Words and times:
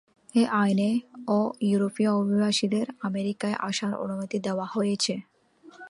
এই 0.35 0.45
আইনে 0.55 0.89
অ-ইউরোপীয় 1.29 2.11
অভিবাসীদের 2.13 2.85
আমেরিকায় 3.01 3.57
আসার 3.59 3.93
অনুমতি 3.95 4.37
দেওয়া 4.39 4.65
হয়েছে। 4.65 5.13